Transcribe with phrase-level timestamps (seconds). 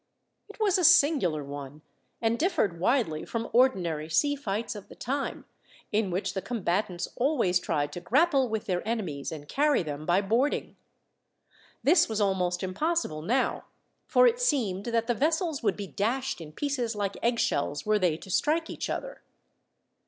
[0.49, 1.83] It was a singular one,
[2.23, 5.45] and differed widely from ordinary sea fights of the time,
[5.91, 10.21] in which the combatants always tried to grapple with their enemies and carry them by
[10.21, 10.75] boarding.
[11.83, 13.65] This was almost impossible now,
[14.07, 18.17] for it seemed that the vessels would be dashed in pieces like eggshells were they
[18.17, 19.21] to strike each other.